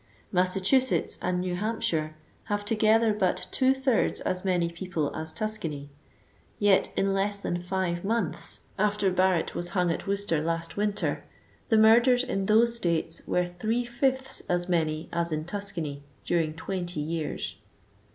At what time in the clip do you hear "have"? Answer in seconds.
2.45-2.65